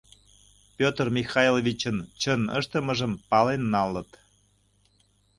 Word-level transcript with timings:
Петр 0.77 1.07
Михайловичын 1.17 1.97
чын 2.21 2.41
ыштымыжым 2.59 3.13
пален 3.29 3.61
налыт. 3.73 4.11